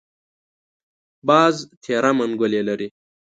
باز 1.27 1.55
تېره 1.83 2.11
منګولې 2.17 2.61
لري 2.67 2.87